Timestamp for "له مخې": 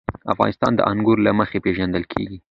1.25-1.57